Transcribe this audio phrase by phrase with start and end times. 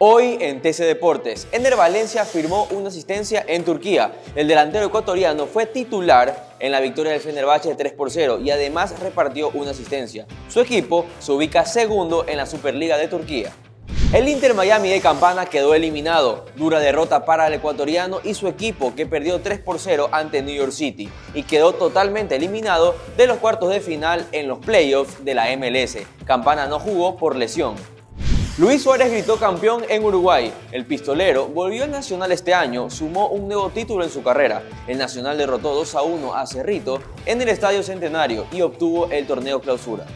[0.00, 4.12] Hoy en TC Deportes, Ener Valencia firmó una asistencia en Turquía.
[4.36, 8.52] El delantero ecuatoriano fue titular en la victoria del Fenerbahce de 3 por 0 y
[8.52, 10.28] además repartió una asistencia.
[10.48, 13.52] Su equipo se ubica segundo en la Superliga de Turquía.
[14.12, 16.46] El Inter Miami de Campana quedó eliminado.
[16.54, 20.54] Dura derrota para el ecuatoriano y su equipo que perdió 3 por 0 ante New
[20.54, 25.34] York City y quedó totalmente eliminado de los cuartos de final en los playoffs de
[25.34, 25.98] la MLS.
[26.24, 27.74] Campana no jugó por lesión.
[28.58, 30.52] Luis Suárez gritó campeón en Uruguay.
[30.72, 34.64] El pistolero volvió al Nacional este año, sumó un nuevo título en su carrera.
[34.88, 39.28] El Nacional derrotó 2 a 1 a Cerrito en el Estadio Centenario y obtuvo el
[39.28, 40.06] torneo clausura.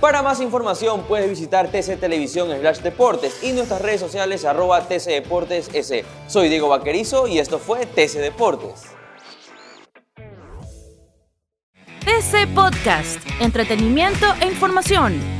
[0.00, 5.22] Para más información puedes visitar TC Televisión Slash Deportes y nuestras redes sociales arroba TC
[5.22, 6.04] Deportes S.
[6.26, 8.82] Soy Diego Vaquerizo y esto fue TC Deportes.
[12.00, 15.39] TC Podcast, entretenimiento e información